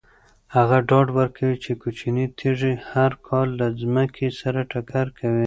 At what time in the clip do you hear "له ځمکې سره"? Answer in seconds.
3.59-4.59